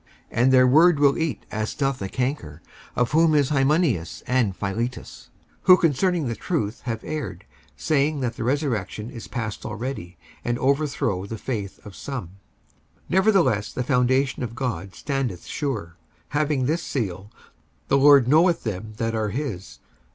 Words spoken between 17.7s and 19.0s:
The Lord knoweth them